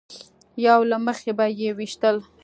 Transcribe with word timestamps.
یو 0.65 0.79
له 0.91 0.97
مخې 1.05 1.31
به 1.37 1.45
یې 1.59 1.69
ویشتل. 1.77 2.17